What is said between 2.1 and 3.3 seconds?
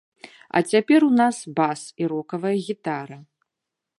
рокавая гітара.